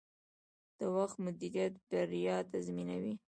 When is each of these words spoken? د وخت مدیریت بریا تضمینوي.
د 0.77 0.79
وخت 0.95 1.17
مدیریت 1.25 1.73
بریا 1.89 2.37
تضمینوي. 2.51 3.13